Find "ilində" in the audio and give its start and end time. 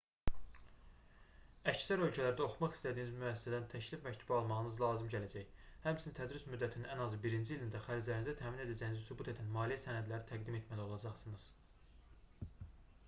7.59-7.81